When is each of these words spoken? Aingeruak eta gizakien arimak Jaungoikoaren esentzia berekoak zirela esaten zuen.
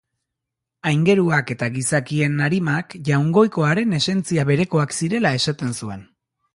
Aingeruak 0.91 1.53
eta 1.57 1.69
gizakien 1.75 2.41
arimak 2.47 2.97
Jaungoikoaren 3.13 3.97
esentzia 4.01 4.51
berekoak 4.53 5.01
zirela 5.01 5.39
esaten 5.43 5.81
zuen. 5.83 6.09